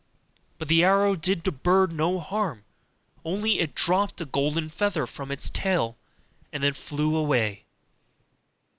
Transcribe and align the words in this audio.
But 0.57 0.67
the 0.67 0.83
arrow 0.83 1.13
did 1.15 1.43
the 1.43 1.51
bird 1.51 1.91
no 1.91 2.19
harm; 2.19 2.63
only 3.23 3.59
it 3.59 3.75
dropped 3.75 4.19
a 4.19 4.25
golden 4.25 4.71
feather 4.71 5.05
from 5.05 5.29
its 5.31 5.51
tail, 5.51 5.95
and 6.51 6.63
then 6.63 6.73
flew 6.73 7.15
away. 7.15 7.65